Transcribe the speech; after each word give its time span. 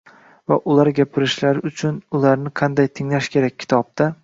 va 0.51 0.55
ular 0.75 0.89
gapirishlari 0.99 1.63
uchun 1.71 2.01
ularni 2.21 2.53
qanday 2.63 2.91
tinglash 3.01 3.33
kerak” 3.37 3.59
kitobda 3.65 4.13